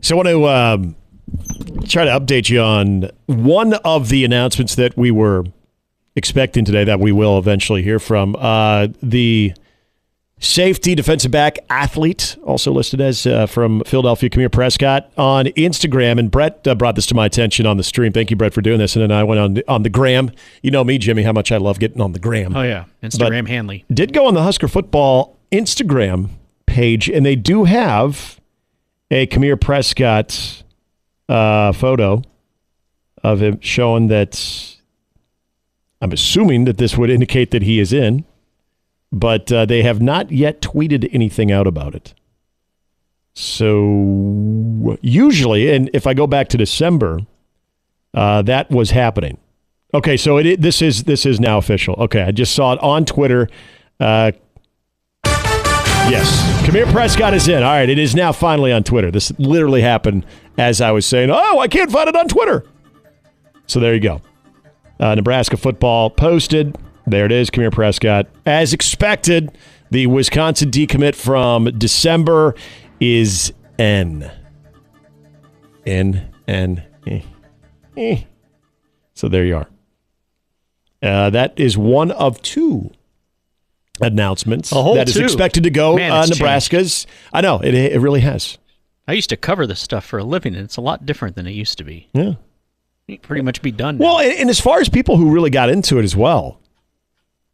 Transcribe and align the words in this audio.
So 0.00 0.14
I 0.14 0.16
want 0.16 0.28
to 0.28 0.48
um, 0.48 0.96
try 1.88 2.04
to 2.04 2.10
update 2.10 2.48
you 2.50 2.60
on 2.60 3.10
one 3.26 3.74
of 3.74 4.08
the 4.08 4.24
announcements 4.24 4.74
that 4.76 4.96
we 4.96 5.10
were 5.10 5.44
expecting 6.16 6.64
today 6.64 6.84
that 6.84 7.00
we 7.00 7.12
will 7.12 7.38
eventually 7.38 7.82
hear 7.82 7.98
from. 7.98 8.36
Uh, 8.38 8.88
the 9.02 9.54
safety 10.40 10.94
defensive 10.94 11.30
back 11.30 11.58
athlete, 11.68 12.36
also 12.44 12.72
listed 12.72 13.00
as 13.00 13.26
uh, 13.26 13.46
from 13.46 13.82
Philadelphia, 13.84 14.30
Kahmir 14.30 14.50
Prescott 14.50 15.10
on 15.16 15.46
Instagram. 15.46 16.18
And 16.18 16.30
Brett 16.30 16.66
uh, 16.66 16.74
brought 16.74 16.94
this 16.94 17.06
to 17.06 17.14
my 17.14 17.26
attention 17.26 17.66
on 17.66 17.76
the 17.76 17.82
stream. 17.82 18.12
Thank 18.12 18.30
you, 18.30 18.36
Brett, 18.36 18.54
for 18.54 18.60
doing 18.60 18.78
this. 18.78 18.94
And 18.96 19.02
then 19.02 19.12
I 19.12 19.24
went 19.24 19.40
on 19.40 19.62
on 19.68 19.82
the 19.82 19.90
gram. 19.90 20.30
You 20.62 20.70
know 20.70 20.84
me, 20.84 20.98
Jimmy, 20.98 21.22
how 21.22 21.32
much 21.32 21.50
I 21.52 21.56
love 21.56 21.78
getting 21.78 22.00
on 22.00 22.12
the 22.12 22.18
gram. 22.18 22.56
Oh 22.56 22.62
yeah, 22.62 22.84
Instagram 23.02 23.42
but 23.42 23.50
Hanley 23.50 23.84
did 23.92 24.12
go 24.12 24.26
on 24.26 24.34
the 24.34 24.42
Husker 24.42 24.68
football 24.68 25.38
Instagram 25.50 26.30
page, 26.66 27.08
and 27.08 27.24
they 27.24 27.36
do 27.36 27.64
have 27.64 28.37
a 29.10 29.26
Kahmir 29.26 29.60
Prescott 29.60 30.62
uh, 31.28 31.72
photo 31.72 32.22
of 33.22 33.42
him 33.42 33.60
showing 33.60 34.08
that. 34.08 34.74
I'm 36.00 36.12
assuming 36.12 36.64
that 36.66 36.78
this 36.78 36.96
would 36.96 37.10
indicate 37.10 37.50
that 37.50 37.62
he 37.62 37.80
is 37.80 37.92
in 37.92 38.24
but 39.10 39.50
uh, 39.50 39.64
they 39.66 39.82
have 39.82 40.00
not 40.00 40.30
yet 40.30 40.60
tweeted 40.60 41.08
anything 41.12 41.50
out 41.50 41.66
about 41.66 41.94
it. 41.94 42.14
So 43.34 44.98
usually, 45.00 45.72
and 45.72 45.90
if 45.92 46.06
I 46.06 46.14
go 46.14 46.26
back 46.26 46.48
to 46.48 46.56
December, 46.56 47.20
uh, 48.12 48.42
that 48.42 48.70
was 48.70 48.90
happening. 48.90 49.38
Okay, 49.94 50.16
so 50.16 50.38
it, 50.38 50.60
this 50.60 50.82
is 50.82 51.04
this 51.04 51.24
is 51.24 51.40
now 51.40 51.56
official. 51.56 51.94
Okay, 51.94 52.22
I 52.22 52.30
just 52.32 52.54
saw 52.54 52.72
it 52.72 52.80
on 52.80 53.04
Twitter. 53.04 53.48
Uh, 54.00 54.32
yes, 56.10 56.66
Kahmir 56.66 56.90
Prescott 56.92 57.34
is 57.34 57.48
in. 57.48 57.62
All 57.62 57.72
right, 57.72 57.88
it 57.88 57.98
is 57.98 58.14
now 58.14 58.32
finally 58.32 58.72
on 58.72 58.84
Twitter. 58.84 59.10
This 59.10 59.32
literally 59.38 59.82
happened 59.82 60.24
as 60.56 60.80
I 60.80 60.90
was 60.90 61.06
saying. 61.06 61.30
Oh, 61.30 61.58
I 61.58 61.68
can't 61.68 61.90
find 61.90 62.08
it 62.08 62.16
on 62.16 62.28
Twitter. 62.28 62.64
So 63.66 63.80
there 63.80 63.94
you 63.94 64.00
go. 64.00 64.20
Uh, 65.00 65.14
Nebraska 65.14 65.56
football 65.56 66.10
posted. 66.10 66.76
There 67.06 67.24
it 67.24 67.32
is, 67.32 67.50
Kahmir 67.50 67.72
Prescott. 67.72 68.26
As 68.44 68.72
expected, 68.72 69.56
the 69.90 70.06
Wisconsin 70.06 70.70
decommit 70.70 71.14
from 71.14 71.64
December 71.78 72.54
is 73.00 73.52
N. 73.78 74.30
N, 75.86 76.34
N, 76.46 76.82
eh, 77.06 77.22
eh. 77.96 78.22
So 79.14 79.28
there 79.28 79.44
you 79.44 79.56
are. 79.56 79.68
Uh, 81.02 81.30
that 81.30 81.58
is 81.58 81.78
one 81.78 82.10
of 82.10 82.42
two 82.42 82.90
announcements 84.00 84.70
that 84.70 85.08
is 85.08 85.14
two. 85.14 85.24
expected 85.24 85.64
to 85.64 85.70
go 85.70 85.96
Man, 85.96 86.12
uh, 86.12 86.26
Nebraska's. 86.26 87.06
I 87.32 87.40
know, 87.40 87.60
it, 87.60 87.74
it 87.74 88.00
really 88.00 88.20
has. 88.20 88.58
I 89.06 89.12
used 89.12 89.30
to 89.30 89.36
cover 89.36 89.66
this 89.66 89.80
stuff 89.80 90.04
for 90.04 90.18
a 90.18 90.24
living, 90.24 90.54
and 90.54 90.64
it's 90.64 90.76
a 90.76 90.82
lot 90.82 91.06
different 91.06 91.34
than 91.34 91.46
it 91.46 91.52
used 91.52 91.78
to 91.78 91.84
be. 91.84 92.08
Yeah. 92.12 92.34
Pretty 93.22 93.40
much 93.40 93.62
be 93.62 93.72
done. 93.72 93.96
Now. 93.96 94.04
Well, 94.04 94.18
and, 94.18 94.32
and 94.32 94.50
as 94.50 94.60
far 94.60 94.80
as 94.80 94.90
people 94.90 95.16
who 95.16 95.30
really 95.32 95.48
got 95.48 95.70
into 95.70 95.98
it 95.98 96.04
as 96.04 96.14
well, 96.14 96.60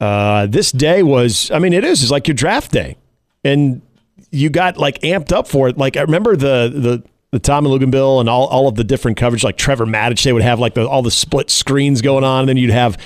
uh, 0.00 0.46
this 0.46 0.70
day 0.70 1.02
was, 1.02 1.50
I 1.50 1.58
mean, 1.58 1.72
it 1.72 1.82
is, 1.84 2.02
it's 2.02 2.12
like 2.12 2.28
your 2.28 2.36
draft 2.36 2.70
day. 2.70 2.96
And 3.42 3.82
you 4.30 4.48
got 4.48 4.76
like 4.76 5.00
amped 5.00 5.32
up 5.32 5.48
for 5.48 5.68
it. 5.68 5.76
Like, 5.76 5.96
I 5.96 6.02
remember 6.02 6.36
the, 6.36 6.70
the, 6.72 7.02
the 7.32 7.40
Tom 7.40 7.66
and 7.66 7.74
Luginbill 7.74 8.20
and 8.20 8.28
all, 8.28 8.46
all 8.46 8.68
of 8.68 8.76
the 8.76 8.84
different 8.84 9.16
coverage, 9.16 9.42
like 9.42 9.56
Trevor 9.56 9.86
Matich, 9.86 10.22
they 10.22 10.32
would 10.32 10.42
have 10.42 10.60
like 10.60 10.74
the, 10.74 10.88
all 10.88 11.02
the 11.02 11.10
split 11.10 11.50
screens 11.50 12.00
going 12.00 12.22
on. 12.22 12.40
And 12.40 12.48
then 12.48 12.56
you'd 12.56 12.70
have 12.70 12.96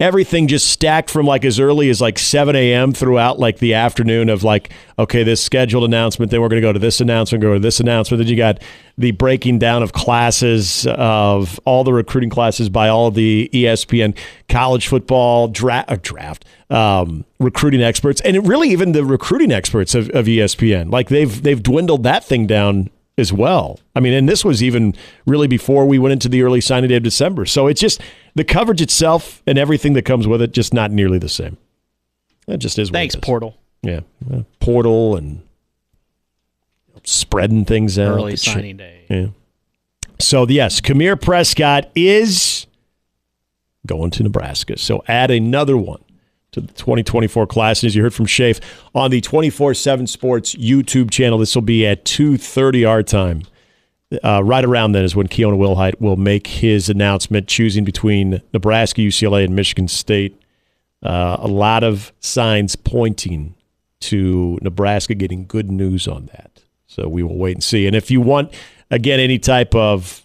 everything 0.00 0.48
just 0.48 0.68
stacked 0.68 1.08
from 1.08 1.26
like 1.26 1.44
as 1.44 1.60
early 1.60 1.88
as 1.88 2.00
like 2.00 2.18
7 2.18 2.56
a.m. 2.56 2.92
throughout 2.92 3.38
like 3.38 3.58
the 3.58 3.74
afternoon 3.74 4.28
of 4.28 4.42
like, 4.42 4.70
okay, 4.98 5.22
this 5.22 5.42
scheduled 5.42 5.84
announcement, 5.84 6.30
then 6.30 6.40
we're 6.40 6.48
going 6.48 6.60
to 6.60 6.66
go 6.66 6.72
to 6.72 6.78
this 6.78 7.00
announcement, 7.00 7.42
go 7.42 7.54
to 7.54 7.60
this 7.60 7.80
announcement. 7.80 8.18
Then 8.18 8.28
you 8.28 8.36
got 8.36 8.60
the 8.98 9.12
breaking 9.12 9.58
down 9.58 9.82
of 9.82 9.92
classes 9.92 10.86
of 10.86 11.60
all 11.64 11.84
the 11.84 11.92
recruiting 11.92 12.30
classes 12.30 12.68
by 12.68 12.88
all 12.88 13.10
the 13.10 13.48
ESPN 13.52 14.16
college 14.48 14.88
football 14.88 15.48
dra- 15.48 15.84
uh, 15.86 15.96
draft 16.02 16.44
um, 16.70 17.24
recruiting 17.38 17.82
experts, 17.82 18.20
and 18.22 18.48
really 18.48 18.70
even 18.70 18.92
the 18.92 19.04
recruiting 19.04 19.52
experts 19.52 19.94
of, 19.94 20.10
of 20.10 20.26
ESPN. 20.26 20.90
Like 20.90 21.08
they've 21.08 21.42
they've 21.42 21.62
dwindled 21.62 22.02
that 22.02 22.24
thing 22.24 22.46
down 22.46 22.90
as 23.16 23.32
well. 23.32 23.78
I 23.94 24.00
mean, 24.00 24.12
and 24.12 24.28
this 24.28 24.44
was 24.44 24.62
even 24.62 24.94
really 25.26 25.46
before 25.46 25.86
we 25.86 25.98
went 25.98 26.12
into 26.12 26.28
the 26.28 26.42
early 26.42 26.60
signing 26.60 26.88
day 26.88 26.96
of 26.96 27.02
December. 27.02 27.46
So 27.46 27.66
it's 27.66 27.80
just 27.80 28.00
the 28.34 28.44
coverage 28.44 28.80
itself 28.80 29.42
and 29.46 29.58
everything 29.58 29.92
that 29.94 30.04
comes 30.04 30.26
with 30.26 30.42
it, 30.42 30.52
just 30.52 30.74
not 30.74 30.90
nearly 30.90 31.18
the 31.18 31.28
same. 31.28 31.56
It 32.46 32.58
just 32.58 32.78
is. 32.78 32.90
Thanks, 32.90 33.14
is. 33.14 33.20
Portal. 33.20 33.56
Yeah, 33.82 34.00
uh, 34.32 34.42
Portal 34.60 35.16
and 35.16 35.42
spreading 37.04 37.64
things 37.64 37.98
out. 37.98 38.14
Early 38.14 38.36
signing 38.36 38.78
day. 38.78 39.04
Yeah. 39.08 39.26
So 40.18 40.46
yes, 40.48 40.80
Kahmir 40.80 41.20
Prescott 41.20 41.90
is 41.94 42.66
going 43.86 44.10
to 44.12 44.22
Nebraska. 44.22 44.78
So 44.78 45.02
add 45.06 45.30
another 45.30 45.76
one 45.76 46.02
to 46.54 46.60
the 46.60 46.72
2024 46.74 47.46
class. 47.46 47.82
And 47.82 47.88
as 47.88 47.96
you 47.96 48.02
heard 48.02 48.14
from 48.14 48.26
Shafe 48.26 48.60
on 48.94 49.10
the 49.10 49.20
24/7 49.20 50.06
Sports 50.06 50.54
YouTube 50.54 51.10
channel, 51.10 51.38
this 51.38 51.54
will 51.54 51.62
be 51.62 51.86
at 51.86 52.04
2:30 52.04 52.84
our 52.84 53.02
time. 53.02 53.42
Uh, 54.22 54.42
right 54.44 54.64
around 54.64 54.92
then 54.92 55.04
is 55.04 55.16
when 55.16 55.26
Keona 55.26 55.58
Wilhite 55.58 56.00
will 56.00 56.16
make 56.16 56.46
his 56.46 56.88
announcement, 56.88 57.48
choosing 57.48 57.84
between 57.84 58.40
Nebraska, 58.52 59.00
UCLA, 59.00 59.44
and 59.44 59.56
Michigan 59.56 59.88
State. 59.88 60.40
Uh, 61.02 61.36
a 61.40 61.48
lot 61.48 61.82
of 61.82 62.12
signs 62.20 62.76
pointing 62.76 63.54
to 64.00 64.58
Nebraska 64.62 65.14
getting 65.14 65.46
good 65.46 65.70
news 65.70 66.06
on 66.06 66.26
that. 66.26 66.62
So 66.86 67.08
we 67.08 67.24
will 67.24 67.36
wait 67.36 67.56
and 67.56 67.64
see. 67.64 67.86
And 67.86 67.96
if 67.96 68.10
you 68.10 68.20
want, 68.20 68.52
again, 68.90 69.18
any 69.18 69.38
type 69.38 69.74
of, 69.74 70.24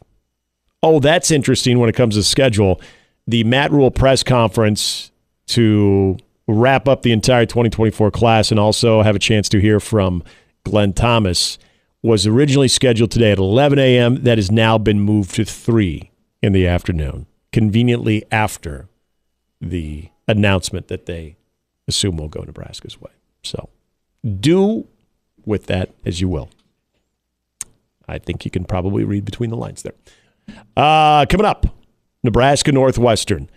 oh, 0.83 0.99
that's 0.99 1.31
interesting 1.31 1.79
when 1.79 1.89
it 1.89 1.95
comes 1.95 2.15
to 2.15 2.23
schedule, 2.23 2.79
the 3.25 3.43
Matt 3.43 3.71
Rhule 3.71 3.89
press 3.89 4.21
conference 4.21 5.08
to 5.49 6.17
wrap 6.47 6.87
up 6.87 7.03
the 7.03 7.11
entire 7.11 7.45
2024 7.45 8.11
class 8.11 8.51
and 8.51 8.59
also 8.59 9.01
have 9.01 9.15
a 9.15 9.19
chance 9.19 9.49
to 9.49 9.59
hear 9.59 9.79
from 9.79 10.23
Glenn 10.63 10.93
Thomas 10.93 11.59
was 12.01 12.25
originally 12.25 12.67
scheduled 12.67 13.11
today 13.11 13.31
at 13.31 13.37
11 13.37 13.77
a.m. 13.77 14.23
That 14.23 14.37
has 14.37 14.49
now 14.49 14.77
been 14.77 14.99
moved 14.99 15.35
to 15.35 15.45
3 15.45 16.09
in 16.41 16.53
the 16.53 16.65
afternoon, 16.65 17.25
conveniently 17.51 18.23
after 18.31 18.87
the 19.59 20.09
announcement 20.27 20.87
that 20.87 21.05
they 21.05 21.35
assume 21.87 22.17
will 22.17 22.29
go 22.29 22.41
Nebraska's 22.41 22.99
way. 23.01 23.11
So 23.43 23.69
do 24.39 24.87
with 25.45 25.65
that 25.65 25.93
as 26.05 26.21
you 26.21 26.29
will. 26.29 26.49
I 28.07 28.17
think 28.17 28.45
you 28.45 28.51
can 28.51 28.65
probably 28.65 29.03
read 29.03 29.25
between 29.25 29.49
the 29.49 29.57
lines 29.57 29.83
there. 29.83 29.93
Uh, 30.75 31.25
coming 31.27 31.45
up, 31.45 31.67
Nebraska 32.23 32.71
Northwestern. 32.71 33.49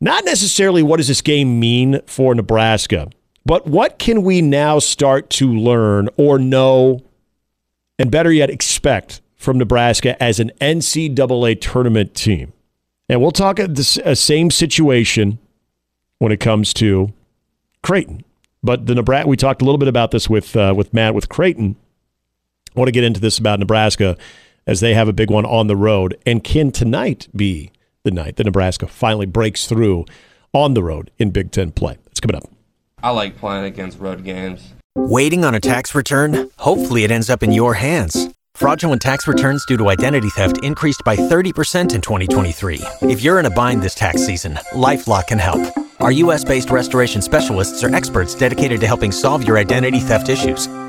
Not 0.00 0.24
necessarily 0.24 0.82
what 0.82 0.98
does 0.98 1.08
this 1.08 1.22
game 1.22 1.58
mean 1.58 2.00
for 2.06 2.34
Nebraska, 2.34 3.08
but 3.44 3.66
what 3.66 3.98
can 3.98 4.22
we 4.22 4.42
now 4.42 4.78
start 4.78 5.30
to 5.30 5.48
learn 5.48 6.08
or 6.16 6.38
know, 6.38 7.00
and 7.98 8.10
better 8.10 8.32
yet, 8.32 8.50
expect 8.50 9.20
from 9.36 9.58
Nebraska 9.58 10.20
as 10.22 10.40
an 10.40 10.50
NCAA 10.60 11.60
tournament 11.60 12.14
team? 12.14 12.52
And 13.08 13.22
we'll 13.22 13.30
talk 13.30 13.60
at 13.60 13.74
the 13.74 13.84
same 14.16 14.50
situation 14.50 15.38
when 16.18 16.32
it 16.32 16.40
comes 16.40 16.74
to 16.74 17.12
Creighton. 17.82 18.24
But 18.62 18.86
the 18.86 18.94
Nebraska, 18.96 19.28
we 19.28 19.36
talked 19.36 19.62
a 19.62 19.64
little 19.64 19.78
bit 19.78 19.88
about 19.88 20.10
this 20.10 20.28
with 20.28 20.56
uh, 20.56 20.74
with 20.76 20.92
Matt 20.92 21.14
with 21.14 21.28
Creighton. 21.28 21.76
I 22.74 22.80
want 22.80 22.88
to 22.88 22.92
get 22.92 23.04
into 23.04 23.20
this 23.20 23.38
about 23.38 23.60
Nebraska 23.60 24.16
as 24.66 24.80
they 24.80 24.92
have 24.94 25.08
a 25.08 25.12
big 25.12 25.30
one 25.30 25.46
on 25.46 25.68
the 25.68 25.76
road. 25.76 26.18
And 26.26 26.42
can 26.42 26.72
tonight 26.72 27.28
be 27.34 27.70
the 28.06 28.10
night 28.12 28.36
that 28.36 28.44
Nebraska 28.44 28.86
finally 28.86 29.26
breaks 29.26 29.66
through 29.66 30.06
on 30.54 30.72
the 30.74 30.82
road 30.82 31.10
in 31.18 31.30
Big 31.30 31.50
Ten 31.50 31.72
play? 31.72 31.98
It's 32.06 32.20
coming 32.20 32.36
up. 32.36 32.44
I 33.02 33.10
like 33.10 33.36
playing 33.36 33.64
against 33.64 33.98
road 33.98 34.24
games. 34.24 34.72
Waiting 34.94 35.44
on 35.44 35.54
a 35.54 35.60
tax 35.60 35.94
return? 35.94 36.48
Hopefully, 36.56 37.04
it 37.04 37.10
ends 37.10 37.28
up 37.28 37.42
in 37.42 37.52
your 37.52 37.74
hands. 37.74 38.28
Fraudulent 38.54 39.02
tax 39.02 39.28
returns 39.28 39.66
due 39.66 39.76
to 39.76 39.90
identity 39.90 40.30
theft 40.30 40.64
increased 40.64 41.02
by 41.04 41.14
30% 41.16 41.94
in 41.94 42.00
2023. 42.00 42.80
If 43.02 43.20
you're 43.20 43.38
in 43.38 43.44
a 43.44 43.50
bind 43.50 43.82
this 43.82 43.94
tax 43.94 44.24
season, 44.24 44.54
LifeLock 44.72 45.26
can 45.26 45.38
help. 45.38 45.60
Our 46.00 46.12
US 46.12 46.44
based 46.44 46.70
restoration 46.70 47.20
specialists 47.20 47.84
are 47.84 47.94
experts 47.94 48.34
dedicated 48.34 48.80
to 48.80 48.86
helping 48.86 49.12
solve 49.12 49.46
your 49.46 49.58
identity 49.58 50.00
theft 50.00 50.30
issues 50.30 50.68